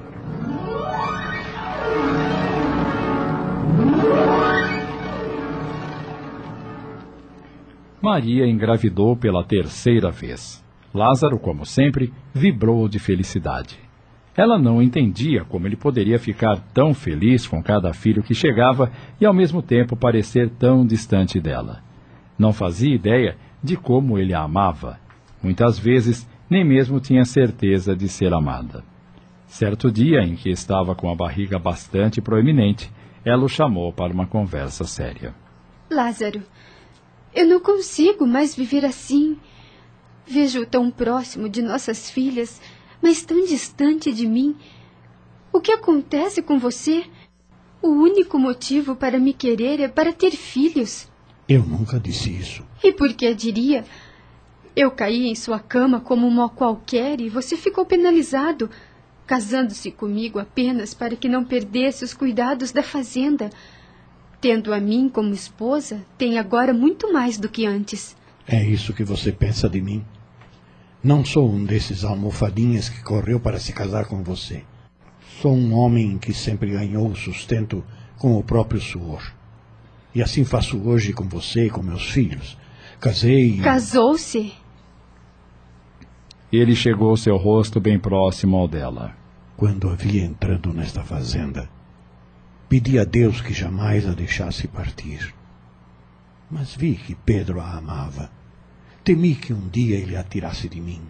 Maria 8.02 8.48
engravidou 8.48 9.18
pela 9.18 9.44
terceira 9.44 10.10
vez. 10.10 10.63
Lázaro, 10.94 11.40
como 11.40 11.66
sempre, 11.66 12.14
vibrou 12.34 12.88
de 12.88 13.00
felicidade. 13.00 13.80
Ela 14.36 14.58
não 14.58 14.82
entendia 14.82 15.44
como 15.44 15.68
ele 15.68 15.76
poderia 15.76 16.20
ficar 16.20 16.60
tão 16.74 16.94
feliz 16.94 17.48
com 17.48 17.62
cada 17.62 17.94
filho 17.94 18.24
que 18.24 18.34
chegava 18.34 18.92
e 19.20 19.26
ao 19.26 19.34
mesmo 19.34 19.62
tempo 19.62 19.96
parecer 19.96 20.50
tão 20.50 20.86
distante 20.86 21.40
dela. 21.40 21.82
Não 22.38 22.52
fazia 22.52 22.94
ideia 22.94 23.38
de 23.64 23.76
como 23.78 24.18
ele 24.18 24.34
a 24.34 24.42
amava. 24.42 25.00
Muitas 25.42 25.78
vezes 25.78 26.28
nem 26.50 26.64
mesmo 26.64 27.00
tinha 27.00 27.26
certeza 27.26 27.96
de 27.96 28.08
ser 28.08 28.34
amada. 28.34 28.84
Certo 29.48 29.92
dia 29.92 30.22
em 30.22 30.36
que 30.36 30.50
estava 30.50 30.96
com 30.96 31.12
a 31.12 31.16
barriga 31.16 31.60
bastante 31.60 32.20
proeminente, 32.20 32.92
ela 33.24 33.44
o 33.44 33.50
chamou 33.50 33.94
para 33.94 34.12
uma 34.12 34.26
conversa 34.26 34.84
séria. 34.84 35.34
Lázaro, 35.90 36.42
eu 37.36 37.48
não 37.48 37.60
consigo 37.60 38.26
mais 38.26 38.56
viver 38.56 38.84
assim. 38.84 39.38
Vejo-o 40.26 40.66
tão 40.66 40.90
próximo 40.90 41.50
de 41.50 41.62
nossas 41.62 42.10
filhas, 42.10 42.62
mas 43.02 43.24
tão 43.24 43.46
distante 43.46 44.12
de 44.12 44.28
mim. 44.28 44.56
O 45.52 45.60
que 45.60 45.72
acontece 45.72 46.42
com 46.42 46.58
você? 46.58 47.06
O 47.82 47.90
único 47.90 48.40
motivo 48.40 48.96
para 48.96 49.20
me 49.20 49.34
querer 49.34 49.80
é 49.82 49.88
para 49.88 50.14
ter 50.14 50.32
filhos. 50.32 51.10
Eu 51.48 51.62
nunca 51.64 52.00
disse 52.00 52.32
isso. 52.32 52.66
E 52.82 52.94
por 52.94 53.14
que 53.14 53.34
diria? 53.34 53.84
Eu 54.76 54.90
caí 54.90 55.28
em 55.28 55.36
sua 55.36 55.60
cama 55.60 56.00
como 56.00 56.26
uma 56.26 56.50
qualquer 56.50 57.20
e 57.22 57.30
você 57.30 57.56
ficou 57.58 57.86
penalizado, 57.86 58.70
casando-se 59.28 59.92
comigo 59.92 60.40
apenas 60.40 60.94
para 60.94 61.16
que 61.16 61.28
não 61.28 61.44
perdesse 61.44 62.04
os 62.04 62.14
cuidados 62.14 62.72
da 62.72 62.82
fazenda. 62.82 63.50
Tendo 64.42 64.74
a 64.74 64.80
mim 64.80 65.10
como 65.10 65.34
esposa, 65.34 66.04
tem 66.18 66.40
agora 66.40 66.74
muito 66.74 67.14
mais 67.14 67.38
do 67.38 67.48
que 67.48 67.66
antes. 67.66 68.16
É 68.48 68.62
isso 68.64 68.94
que 68.94 69.04
você 69.04 69.32
pensa 69.32 69.70
de 69.70 69.82
mim? 69.82 70.04
Não 71.04 71.24
sou 71.24 71.52
um 71.52 71.64
desses 71.64 72.04
almofadinhas 72.04 72.90
que 72.90 73.04
correu 73.04 73.40
para 73.40 73.60
se 73.60 73.74
casar 73.74 74.06
com 74.06 74.24
você. 74.24 74.64
Sou 75.42 75.54
um 75.54 75.74
homem 75.74 76.18
que 76.18 76.34
sempre 76.34 76.72
ganhou 76.72 77.10
o 77.10 77.16
sustento 77.16 77.84
com 78.18 78.38
o 78.38 78.44
próprio 78.44 78.80
suor. 78.80 79.34
E 80.16 80.22
assim 80.22 80.44
faço 80.46 80.78
hoje 80.88 81.12
com 81.12 81.28
você 81.28 81.66
e 81.66 81.70
com 81.70 81.82
meus 81.82 82.10
filhos. 82.10 82.58
Casei. 83.00 83.58
Casou-se? 83.58 84.54
Ele 86.52 86.76
chegou 86.76 87.18
seu 87.18 87.36
rosto 87.36 87.82
bem 87.82 88.00
próximo 88.00 88.56
ao 88.58 88.68
dela. 88.68 89.16
Quando 89.58 89.90
a 89.90 89.96
vi 89.96 90.20
entrando 90.20 90.72
nesta 90.72 91.04
fazenda, 91.04 91.70
pedi 92.70 93.00
a 93.00 93.04
Deus 93.04 93.42
que 93.42 93.54
jamais 93.54 94.08
a 94.08 94.14
deixasse 94.14 94.68
partir. 94.68 95.34
Mas 96.54 96.76
vi 96.76 96.96
que 96.96 97.16
Pedro 97.16 97.60
a 97.60 97.78
amava. 97.78 98.30
Temi 99.04 99.34
que 99.34 99.52
um 99.52 99.68
dia 99.70 99.98
ele 99.98 100.16
a 100.16 100.24
tirasse 100.24 100.70
de 100.70 100.80
mim. 100.80 101.02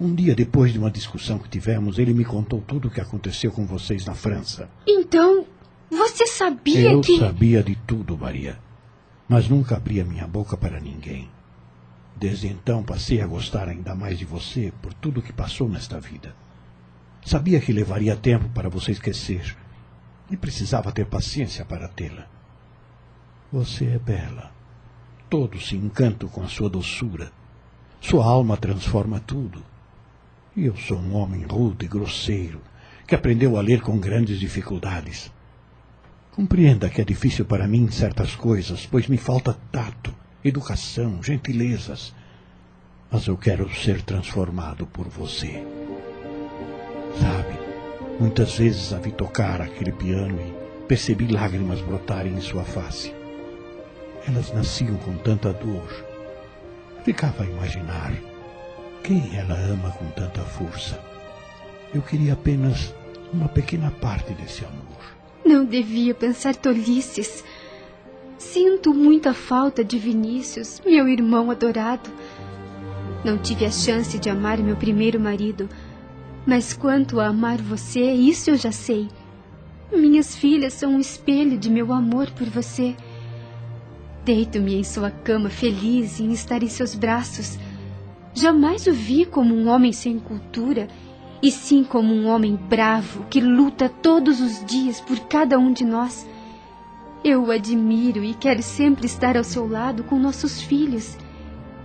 Um 0.00 0.14
dia 0.14 0.32
depois 0.32 0.72
de 0.72 0.78
uma 0.78 0.92
discussão 0.92 1.40
que 1.40 1.48
tivemos, 1.48 1.98
ele 1.98 2.14
me 2.14 2.24
contou 2.24 2.60
tudo 2.60 2.86
o 2.86 2.90
que 2.90 3.00
aconteceu 3.00 3.50
com 3.50 3.66
vocês 3.66 4.06
na 4.06 4.14
França. 4.14 4.70
Então, 4.86 5.44
você 5.90 6.24
sabia 6.28 6.92
Eu 6.92 7.00
que. 7.00 7.18
sabia 7.18 7.64
de 7.64 7.74
tudo, 7.84 8.16
Maria. 8.16 8.60
Mas 9.28 9.48
nunca 9.48 9.76
abria 9.76 10.04
minha 10.04 10.28
boca 10.28 10.56
para 10.56 10.78
ninguém. 10.78 11.28
Desde 12.14 12.46
então 12.46 12.84
passei 12.84 13.20
a 13.20 13.26
gostar 13.26 13.68
ainda 13.68 13.92
mais 13.96 14.20
de 14.20 14.24
você 14.24 14.72
por 14.80 14.94
tudo 14.94 15.18
o 15.18 15.22
que 15.22 15.32
passou 15.32 15.68
nesta 15.68 15.98
vida. 15.98 16.32
Sabia 17.26 17.60
que 17.60 17.72
levaria 17.72 18.14
tempo 18.14 18.48
para 18.50 18.68
você 18.68 18.92
esquecer. 18.92 19.56
E 20.30 20.36
precisava 20.36 20.92
ter 20.92 21.06
paciência 21.06 21.64
para 21.64 21.88
tê-la. 21.88 22.37
Você 23.50 23.86
é 23.86 23.98
bela. 23.98 24.52
Todos 25.30 25.68
se 25.68 25.74
encantam 25.74 26.28
com 26.28 26.42
a 26.42 26.48
sua 26.48 26.68
doçura. 26.68 27.32
Sua 27.98 28.22
alma 28.22 28.58
transforma 28.58 29.20
tudo. 29.20 29.64
E 30.54 30.66
eu 30.66 30.76
sou 30.76 30.98
um 30.98 31.14
homem 31.16 31.46
rude 31.46 31.86
e 31.86 31.88
grosseiro, 31.88 32.60
que 33.06 33.14
aprendeu 33.14 33.56
a 33.56 33.62
ler 33.62 33.80
com 33.80 33.98
grandes 33.98 34.38
dificuldades. 34.38 35.32
Compreenda 36.32 36.90
que 36.90 37.00
é 37.00 37.04
difícil 37.04 37.46
para 37.46 37.66
mim 37.66 37.90
certas 37.90 38.36
coisas, 38.36 38.84
pois 38.84 39.08
me 39.08 39.16
falta 39.16 39.56
tato, 39.72 40.14
educação, 40.44 41.22
gentilezas. 41.22 42.14
Mas 43.10 43.26
eu 43.26 43.36
quero 43.38 43.74
ser 43.74 44.02
transformado 44.02 44.86
por 44.86 45.08
você. 45.08 45.64
Sabe, 47.18 47.58
muitas 48.20 48.58
vezes 48.58 48.92
a 48.92 48.98
vi 48.98 49.10
tocar 49.10 49.62
aquele 49.62 49.92
piano 49.92 50.38
e 50.38 50.84
percebi 50.84 51.26
lágrimas 51.26 51.80
brotarem 51.80 52.34
em 52.34 52.42
sua 52.42 52.62
face. 52.62 53.17
Elas 54.26 54.52
nasciam 54.52 54.96
com 54.96 55.16
tanta 55.16 55.52
dor. 55.52 55.88
Ficava 57.04 57.44
a 57.44 57.46
imaginar 57.46 58.12
quem 59.02 59.36
ela 59.36 59.54
ama 59.54 59.90
com 59.92 60.06
tanta 60.10 60.42
força. 60.42 61.00
Eu 61.94 62.02
queria 62.02 62.34
apenas 62.34 62.94
uma 63.32 63.48
pequena 63.48 63.90
parte 63.90 64.32
desse 64.34 64.64
amor. 64.64 65.16
Não 65.44 65.64
devia 65.64 66.14
pensar 66.14 66.54
tolices. 66.54 67.44
Sinto 68.36 68.92
muita 68.92 69.32
falta 69.32 69.82
de 69.82 69.98
Vinícius, 69.98 70.82
meu 70.84 71.08
irmão 71.08 71.50
adorado. 71.50 72.10
Não 73.24 73.38
tive 73.38 73.64
a 73.64 73.70
chance 73.70 74.18
de 74.18 74.28
amar 74.30 74.58
meu 74.58 74.76
primeiro 74.76 75.18
marido, 75.18 75.68
mas 76.46 76.72
quanto 76.72 77.18
a 77.18 77.26
amar 77.28 77.58
você, 77.58 78.12
isso 78.12 78.50
eu 78.50 78.56
já 78.56 78.70
sei. 78.70 79.08
Minhas 79.92 80.36
filhas 80.36 80.74
são 80.74 80.94
um 80.94 81.00
espelho 81.00 81.56
de 81.56 81.70
meu 81.70 81.92
amor 81.92 82.30
por 82.30 82.46
você. 82.48 82.94
Deito-me 84.28 84.74
em 84.74 84.84
sua 84.84 85.10
cama 85.10 85.48
feliz 85.48 86.20
em 86.20 86.32
estar 86.32 86.62
em 86.62 86.68
seus 86.68 86.94
braços. 86.94 87.58
Jamais 88.34 88.86
o 88.86 88.92
vi 88.92 89.24
como 89.24 89.54
um 89.54 89.68
homem 89.68 89.90
sem 89.90 90.18
cultura, 90.18 90.86
e 91.42 91.50
sim 91.50 91.82
como 91.82 92.12
um 92.12 92.26
homem 92.26 92.54
bravo 92.54 93.24
que 93.30 93.40
luta 93.40 93.88
todos 93.88 94.38
os 94.42 94.62
dias 94.66 95.00
por 95.00 95.18
cada 95.20 95.58
um 95.58 95.72
de 95.72 95.82
nós. 95.82 96.28
Eu 97.24 97.44
o 97.44 97.50
admiro 97.50 98.22
e 98.22 98.34
quero 98.34 98.62
sempre 98.62 99.06
estar 99.06 99.34
ao 99.34 99.44
seu 99.44 99.66
lado 99.66 100.04
com 100.04 100.18
nossos 100.18 100.60
filhos. 100.60 101.16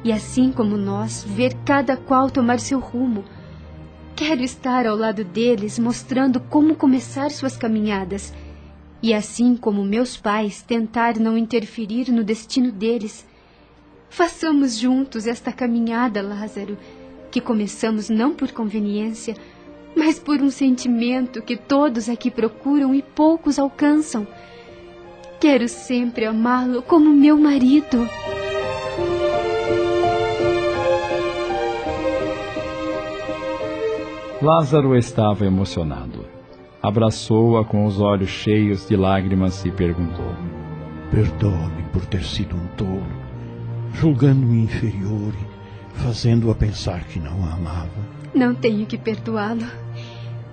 E 0.04 0.12
assim 0.12 0.52
como 0.52 0.76
nós, 0.76 1.26
ver 1.26 1.56
cada 1.64 1.96
qual 1.96 2.30
tomar 2.30 2.60
seu 2.60 2.78
rumo. 2.78 3.24
Quero 4.18 4.44
estar 4.44 4.86
ao 4.86 4.98
lado 4.98 5.24
deles, 5.24 5.80
mostrando 5.80 6.42
como 6.42 6.76
começar 6.76 7.32
suas 7.32 7.56
caminhadas 7.56 8.34
e 9.04 9.14
assim 9.14 9.58
como 9.58 9.84
meus 9.84 10.16
pais 10.16 10.62
tentar 10.62 11.20
não 11.20 11.38
interferir 11.38 12.10
no 12.10 12.24
destino 12.24 12.72
deles. 12.72 13.28
Façamos 14.10 14.78
juntos 14.78 15.28
esta 15.28 15.52
caminhada, 15.52 16.22
Lázaro, 16.22 16.78
que 17.30 17.42
começamos 17.42 18.10
não 18.10 18.34
por 18.34 18.54
conveniência, 18.54 19.36
mas 19.94 20.20
por 20.20 20.42
um 20.42 20.50
sentimento 20.50 21.42
que 21.42 21.58
todos 21.58 22.08
aqui 22.08 22.32
procuram 22.32 22.96
e 22.96 23.02
poucos 23.02 23.60
alcançam. 23.60 24.26
Quero 25.38 25.68
sempre 25.68 26.26
amá-lo 26.26 26.82
como 26.82 27.10
meu 27.10 27.38
marido. 27.38 28.08
Lázaro 34.42 34.96
estava 34.96 35.46
emocionado 35.46 36.23
abraçou-a 36.84 37.64
com 37.64 37.86
os 37.86 38.02
olhos 38.02 38.30
cheios 38.30 38.86
de 38.86 38.98
lágrimas 38.98 39.64
e 39.64 39.72
perguntou: 39.72 40.36
Perdoe-me 41.10 41.84
por 41.94 42.06
ter 42.06 42.24
sido 42.24 42.58
um 42.58 42.68
tolo, 42.76 43.08
julgando-me 43.94 44.64
inferior 44.64 45.34
e 45.34 46.00
fazendo-a 46.00 46.54
pensar 46.54 47.06
que 47.06 47.20
não 47.20 47.46
a 47.46 47.54
amava. 47.54 48.14
Não 48.36 48.54
tenho 48.54 48.86
que 48.86 48.98
perdoá-lo. 48.98 49.66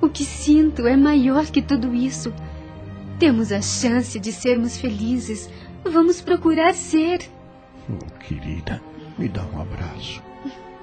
O 0.00 0.08
que 0.08 0.25
sinto 0.25 0.87
é 0.87 0.96
maior 0.96 1.46
que 1.46 1.60
tudo 1.60 1.92
isso. 1.92 2.32
Temos 3.18 3.52
a 3.52 3.60
chance 3.60 4.18
de 4.18 4.32
sermos 4.32 4.78
felizes. 4.78 5.50
Vamos 5.84 6.20
procurar 6.22 6.75
ser. 6.75 7.28
Oh, 7.88 8.18
querida, 8.18 8.80
me 9.18 9.28
dá 9.28 9.42
um 9.54 9.60
abraço. 9.60 10.22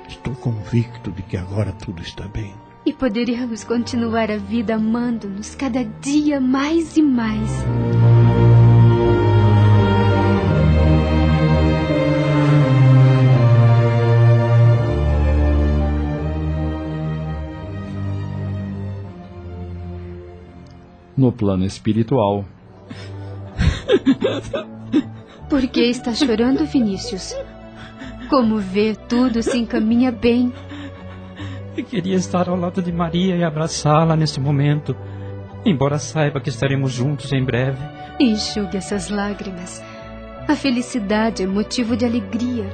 Estou 0.07 0.35
convicto 0.35 1.11
de 1.11 1.21
que 1.23 1.37
agora 1.37 1.71
tudo 1.71 2.01
está 2.01 2.27
bem 2.27 2.53
e 2.87 2.93
poderemos 2.93 3.65
continuar 3.65 4.31
a 4.31 4.37
vida 4.37 4.75
amando-nos 4.75 5.53
cada 5.55 5.83
dia 5.83 6.39
mais 6.39 6.95
e 6.95 7.01
mais. 7.01 7.51
No 21.17 21.33
plano 21.33 21.65
espiritual. 21.65 22.45
Por 25.49 25.67
que 25.67 25.81
está 25.81 26.13
chorando, 26.13 26.63
Vinícius? 26.65 27.35
Como 28.29 28.59
vê, 28.59 28.95
tudo 29.09 29.43
se 29.43 29.57
encaminha 29.57 30.09
bem. 30.09 30.53
Eu 31.77 31.83
queria 31.83 32.15
estar 32.15 32.49
ao 32.49 32.55
lado 32.55 32.81
de 32.81 32.91
Maria 32.91 33.35
e 33.35 33.43
abraçá-la 33.43 34.15
neste 34.15 34.39
momento, 34.39 34.95
embora 35.63 35.99
saiba 35.99 36.41
que 36.41 36.49
estaremos 36.49 36.91
juntos 36.91 37.31
em 37.31 37.45
breve. 37.45 37.77
Enxugue 38.19 38.77
essas 38.77 39.09
lágrimas. 39.11 39.83
A 40.47 40.55
felicidade 40.55 41.43
é 41.43 41.45
motivo 41.45 41.95
de 41.95 42.03
alegria. 42.03 42.65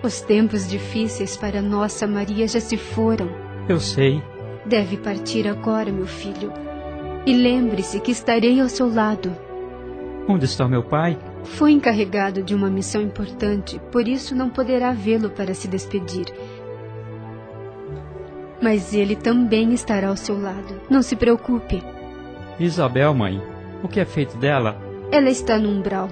Os 0.00 0.20
tempos 0.20 0.68
difíceis 0.68 1.36
para 1.36 1.60
nossa 1.60 2.06
Maria 2.06 2.46
já 2.46 2.60
se 2.60 2.76
foram. 2.76 3.28
Eu 3.68 3.80
sei. 3.80 4.22
Deve 4.64 4.96
partir 4.96 5.48
agora, 5.48 5.90
meu 5.90 6.06
filho. 6.06 6.52
E 7.26 7.34
lembre-se 7.34 7.98
que 7.98 8.12
estarei 8.12 8.60
ao 8.60 8.68
seu 8.68 8.88
lado. 8.88 9.34
Onde 10.28 10.44
está 10.44 10.68
meu 10.68 10.84
pai? 10.84 11.18
Foi 11.42 11.72
encarregado 11.72 12.44
de 12.44 12.54
uma 12.54 12.70
missão 12.70 13.02
importante, 13.02 13.80
por 13.90 14.06
isso 14.06 14.36
não 14.36 14.48
poderá 14.48 14.92
vê-lo 14.92 15.30
para 15.30 15.52
se 15.52 15.66
despedir. 15.66 16.26
Mas 18.60 18.92
ele 18.92 19.16
também 19.16 19.72
estará 19.72 20.08
ao 20.08 20.16
seu 20.16 20.40
lado. 20.40 20.80
Não 20.90 21.02
se 21.02 21.16
preocupe. 21.16 21.82
Isabel, 22.58 23.14
mãe, 23.14 23.40
o 23.82 23.88
que 23.88 24.00
é 24.00 24.04
feito 24.04 24.36
dela? 24.36 24.76
Ela 25.10 25.30
está 25.30 25.58
no 25.58 25.70
umbral, 25.70 26.08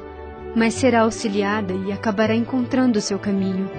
mas 0.56 0.74
será 0.74 1.02
auxiliada 1.02 1.74
e 1.74 1.92
acabará 1.92 2.34
encontrando 2.34 2.98
o 2.98 3.02
seu 3.02 3.18
caminho. 3.18 3.70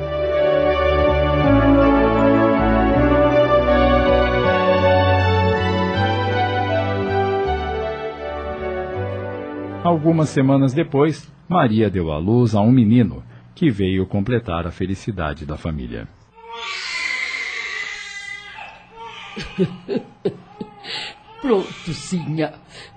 Algumas 9.84 10.30
semanas 10.30 10.74
depois, 10.74 11.32
Maria 11.48 11.90
deu 11.90 12.12
à 12.12 12.20
luz 12.20 12.54
a 12.54 12.62
um 12.62 12.72
menino 12.72 13.24
que 13.56 13.72
veio 13.72 14.06
completar 14.06 14.68
a 14.68 14.72
felicidade 14.72 15.46
da 15.46 15.58
família. 15.58 16.08
Pronto, 21.42 21.94
Sinha. 21.94 22.54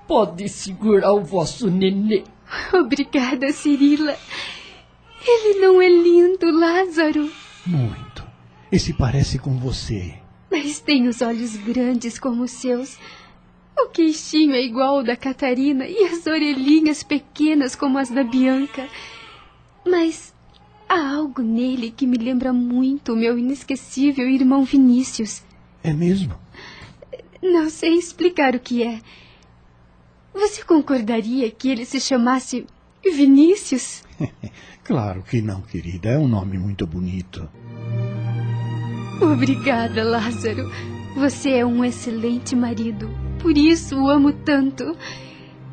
Pode 0.06 0.48
segurar 0.48 1.12
o 1.12 1.22
vosso 1.22 1.70
nenê. 1.70 2.24
Obrigada, 2.72 3.52
Cirila. 3.52 4.16
Ele 5.24 5.60
não 5.60 5.80
é 5.80 5.88
lindo, 5.88 6.50
Lázaro? 6.50 7.30
Muito. 7.64 8.26
E 8.70 8.78
se 8.78 8.92
parece 8.92 9.38
com 9.38 9.56
você. 9.56 10.14
Mas 10.50 10.80
tem 10.80 11.06
os 11.06 11.22
olhos 11.22 11.56
grandes 11.56 12.18
como 12.18 12.42
os 12.42 12.50
seus. 12.50 12.98
O 13.78 13.88
queixinho 13.88 14.54
é 14.54 14.62
igual 14.62 14.98
ao 14.98 15.02
da 15.02 15.16
Catarina 15.16 15.86
e 15.86 16.04
as 16.04 16.26
orelhinhas 16.26 17.02
pequenas 17.02 17.74
como 17.74 17.98
as 17.98 18.10
da 18.10 18.24
Bianca. 18.24 18.88
Mas 19.86 20.34
há 20.88 21.14
algo 21.14 21.42
nele 21.42 21.90
que 21.90 22.06
me 22.06 22.18
lembra 22.18 22.52
muito 22.52 23.12
o 23.12 23.16
meu 23.16 23.38
inesquecível 23.38 24.28
irmão 24.28 24.64
Vinícius. 24.64 25.42
É 25.82 25.92
mesmo? 25.92 26.34
Não 27.42 27.68
sei 27.68 27.94
explicar 27.94 28.54
o 28.54 28.60
que 28.60 28.84
é. 28.84 29.00
Você 30.32 30.62
concordaria 30.62 31.50
que 31.50 31.68
ele 31.68 31.84
se 31.84 32.00
chamasse 32.00 32.64
Vinícius? 33.04 34.04
claro 34.84 35.22
que 35.22 35.42
não, 35.42 35.60
querida. 35.60 36.10
É 36.10 36.18
um 36.18 36.28
nome 36.28 36.56
muito 36.56 36.86
bonito. 36.86 37.48
Obrigada, 39.20 40.04
Lázaro. 40.04 40.70
Você 41.16 41.50
é 41.50 41.66
um 41.66 41.84
excelente 41.84 42.54
marido. 42.54 43.10
Por 43.40 43.58
isso 43.58 43.96
o 44.00 44.08
amo 44.08 44.32
tanto. 44.32 44.96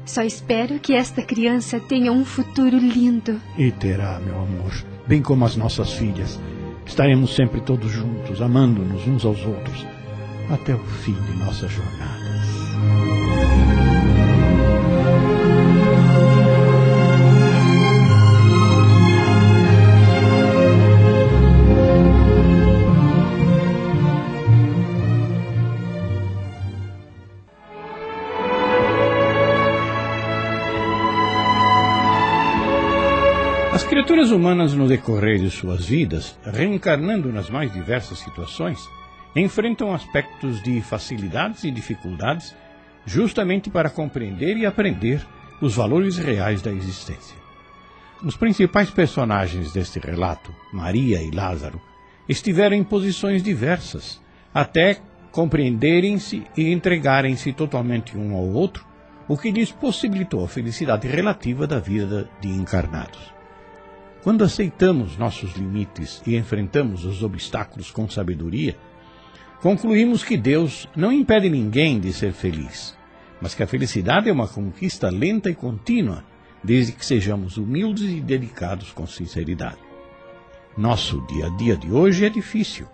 Só 0.05 0.23
espero 0.23 0.79
que 0.79 0.93
esta 0.93 1.21
criança 1.21 1.79
tenha 1.79 2.11
um 2.11 2.25
futuro 2.25 2.77
lindo. 2.77 3.39
E 3.57 3.71
terá, 3.71 4.19
meu 4.19 4.41
amor. 4.41 4.73
Bem 5.07 5.21
como 5.21 5.45
as 5.45 5.55
nossas 5.55 5.93
filhas. 5.93 6.39
Estaremos 6.85 7.35
sempre 7.35 7.61
todos 7.61 7.91
juntos, 7.91 8.41
amando-nos 8.41 9.07
uns 9.07 9.23
aos 9.23 9.45
outros 9.45 9.85
até 10.49 10.73
o 10.73 10.79
fim 10.79 11.13
de 11.13 11.33
nossas 11.33 11.71
jornadas. 11.71 12.19
As 33.71 33.83
criaturas 33.83 34.31
humanas, 34.31 34.73
no 34.73 34.88
decorrer 34.88 35.39
de 35.39 35.49
suas 35.49 35.85
vidas, 35.85 36.38
reencarnando 36.43 37.31
nas 37.31 37.49
mais 37.49 37.71
diversas 37.71 38.19
situações, 38.19 38.79
enfrentam 39.35 39.93
aspectos 39.93 40.61
de 40.63 40.81
facilidades 40.81 41.63
e 41.63 41.71
dificuldades 41.71 42.55
justamente 43.05 43.69
para 43.69 43.89
compreender 43.89 44.57
e 44.57 44.65
aprender 44.65 45.25
os 45.61 45.75
valores 45.75 46.17
reais 46.17 46.61
da 46.61 46.71
existência. 46.71 47.37
Os 48.23 48.35
principais 48.35 48.89
personagens 48.89 49.71
deste 49.71 49.99
relato, 49.99 50.53
Maria 50.73 51.21
e 51.21 51.31
Lázaro, 51.31 51.81
estiveram 52.27 52.75
em 52.75 52.83
posições 52.83 53.41
diversas, 53.41 54.21
até 54.53 54.99
compreenderem-se 55.31 56.43
e 56.57 56.71
entregarem-se 56.71 57.53
totalmente 57.53 58.17
um 58.17 58.35
ao 58.35 58.45
outro, 58.45 58.85
o 59.27 59.37
que 59.37 59.51
lhes 59.51 59.71
possibilitou 59.71 60.43
a 60.43 60.47
felicidade 60.47 61.07
relativa 61.07 61.67
da 61.67 61.79
vida 61.79 62.29
de 62.41 62.49
encarnados. 62.49 63.33
Quando 64.23 64.43
aceitamos 64.43 65.17
nossos 65.17 65.55
limites 65.55 66.21
e 66.27 66.35
enfrentamos 66.35 67.05
os 67.05 67.23
obstáculos 67.23 67.89
com 67.89 68.09
sabedoria, 68.09 68.75
concluímos 69.61 70.23
que 70.23 70.37
Deus 70.37 70.87
não 70.95 71.11
impede 71.11 71.49
ninguém 71.49 71.99
de 71.99 72.13
ser 72.13 72.31
feliz, 72.31 72.97
mas 73.41 73.53
que 73.53 73.63
a 73.63 73.67
felicidade 73.67 74.29
é 74.29 74.33
uma 74.33 74.47
conquista 74.47 75.09
lenta 75.09 75.49
e 75.49 75.55
contínua, 75.55 76.23
desde 76.63 76.91
que 76.91 77.05
sejamos 77.05 77.57
humildes 77.57 78.09
e 78.09 78.19
dedicados 78.19 78.91
com 78.91 79.07
sinceridade. 79.07 79.77
Nosso 80.77 81.25
dia 81.27 81.47
a 81.47 81.49
dia 81.49 81.75
de 81.75 81.91
hoje 81.91 82.25
é 82.25 82.29
difícil, 82.29 82.87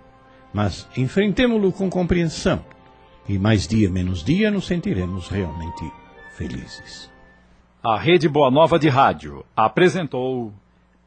mas 0.53 0.87
enfrentemo-lo 0.95 1.71
com 1.71 1.89
compreensão, 1.89 2.63
e 3.27 3.37
mais 3.37 3.67
dia 3.67 3.89
menos 3.89 4.23
dia 4.23 4.51
nos 4.51 4.67
sentiremos 4.67 5.29
realmente 5.29 5.91
felizes. 6.35 7.11
A 7.83 7.99
Rede 7.99 8.27
Boa 8.27 8.49
Nova 8.49 8.79
de 8.79 8.89
Rádio 8.89 9.45
apresentou 9.55 10.53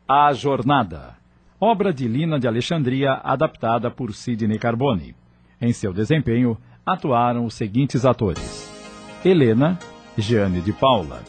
A 0.06 0.32
Jornada, 0.32 1.16
obra 1.60 1.92
de 1.92 2.06
Lina 2.06 2.38
de 2.38 2.46
Alexandria 2.46 3.14
adaptada 3.24 3.90
por 3.90 4.14
Sidney 4.14 4.58
Carbone. 4.58 5.14
Em 5.60 5.72
seu 5.72 5.92
desempenho 5.92 6.56
atuaram 6.86 7.44
os 7.44 7.54
seguintes 7.54 8.04
atores: 8.04 8.70
Helena, 9.24 9.78
Jeane 10.16 10.60
de 10.60 10.72
Paula, 10.72 11.22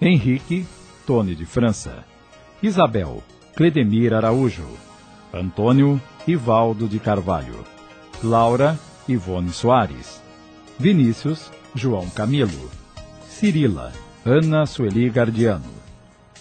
Henrique, 0.00 0.66
Tony 1.06 1.34
de 1.34 1.44
França, 1.44 2.04
Isabel, 2.62 3.22
Cledemir 3.54 4.14
Araújo, 4.14 4.66
Antônio, 5.32 6.00
Ivaldo 6.26 6.88
de 6.88 6.98
Carvalho, 6.98 7.64
Laura, 8.22 8.78
Ivone 9.08 9.50
Soares, 9.50 10.22
Vinícius, 10.78 11.50
João 11.74 12.08
Camilo, 12.10 12.70
Cirila, 13.28 13.92
Ana 14.24 14.64
Sueli 14.64 15.10
Gardiano, 15.10 15.70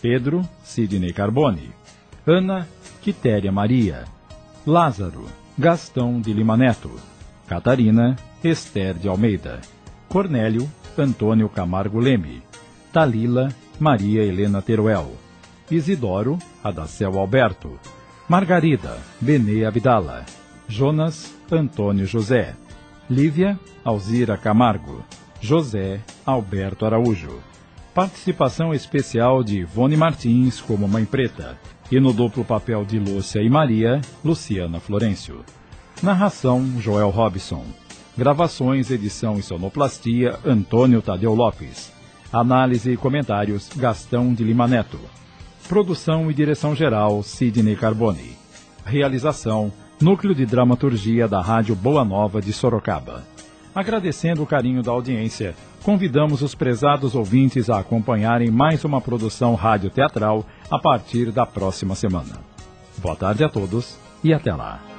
Pedro 0.01 0.47
Sidney 0.63 1.11
Carbone, 1.11 1.71
Ana 2.25 2.67
Quitéria 3.01 3.51
Maria, 3.51 4.05
Lázaro 4.65 5.25
Gastão 5.57 6.21
de 6.21 6.31
Lima 6.33 6.55
Neto, 6.55 6.91
Catarina 7.47 8.15
Esther 8.43 8.93
de 8.95 9.07
Almeida, 9.07 9.61
Cornélio 10.07 10.69
Antônio 10.97 11.49
Camargo 11.49 11.99
Leme, 11.99 12.41
Talila 12.91 13.49
Maria 13.79 14.23
Helena 14.23 14.61
Teruel, 14.61 15.11
Isidoro 15.69 16.37
Adacel 16.63 17.17
Alberto, 17.17 17.79
Margarida 18.27 18.97
Benê 19.19 19.65
Abdala, 19.65 20.25
Jonas 20.67 21.33
Antônio 21.51 22.07
José, 22.07 22.55
Lívia 23.09 23.59
Alzira 23.83 24.37
Camargo, 24.37 25.03
José 25.41 25.99
Alberto 26.25 26.85
Araújo. 26.85 27.41
Participação 27.93 28.73
especial 28.73 29.43
de 29.43 29.59
Ivone 29.59 29.97
Martins 29.97 30.61
como 30.61 30.87
Mãe 30.87 31.05
Preta. 31.05 31.59
E 31.91 31.99
no 31.99 32.11
duplo 32.11 32.43
papel 32.43 32.85
de 32.85 32.97
Lúcia 32.97 33.41
e 33.41 33.49
Maria, 33.49 34.01
Luciana 34.23 34.79
Florencio. 34.79 35.43
Narração 36.03 36.81
Joel 36.81 37.09
Robson. 37.09 37.63
Gravações, 38.17 38.91
edição 38.91 39.39
e 39.39 39.41
sonoplastia 39.41 40.37
Antônio 40.45 41.01
Tadeu 41.01 41.33
Lopes. 41.33 41.93
Análise 42.31 42.91
e 42.91 42.97
comentários 42.97 43.69
Gastão 43.73 44.33
de 44.33 44.43
Lima 44.43 44.67
Neto. 44.67 44.99
Produção 45.69 46.29
e 46.29 46.33
direção 46.33 46.75
geral 46.75 47.23
Sidney 47.23 47.77
Carbone. 47.77 48.35
Realização 48.85 49.71
Núcleo 50.01 50.35
de 50.35 50.45
Dramaturgia 50.45 51.25
da 51.25 51.41
Rádio 51.41 51.73
Boa 51.73 52.03
Nova 52.03 52.41
de 52.41 52.51
Sorocaba. 52.51 53.23
Agradecendo 53.73 54.43
o 54.43 54.45
carinho 54.45 54.83
da 54.83 54.91
audiência, 54.91 55.55
convidamos 55.83 56.41
os 56.41 56.53
prezados 56.53 57.15
ouvintes 57.15 57.69
a 57.69 57.79
acompanharem 57.79 58.51
mais 58.51 58.83
uma 58.83 58.99
produção 58.99 59.55
rádio-teatral 59.55 60.45
a 60.69 60.77
partir 60.77 61.31
da 61.31 61.45
próxima 61.45 61.95
semana. 61.95 62.41
Boa 62.97 63.15
tarde 63.15 63.45
a 63.45 63.47
todos 63.47 63.97
e 64.21 64.33
até 64.33 64.53
lá. 64.53 64.92